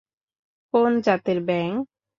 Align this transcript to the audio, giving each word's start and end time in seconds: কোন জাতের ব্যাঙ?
কোন 0.73 0.91
জাতের 1.05 1.39
ব্যাঙ? 1.47 1.71